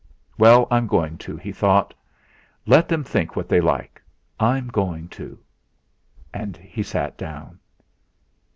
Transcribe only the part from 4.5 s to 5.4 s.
going to!'